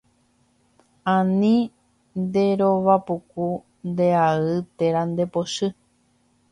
[1.15, 1.53] Ani
[2.21, 3.45] nderovapuku,
[3.89, 4.43] ndeay
[4.77, 5.67] térã ndepochy.